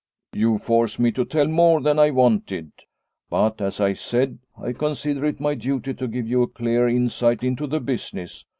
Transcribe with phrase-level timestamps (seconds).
[0.33, 2.71] "You force me to tell more than I wanted.
[3.29, 7.43] But, as I said, I consider it my duty to give you a clear insight
[7.43, 8.43] into the business.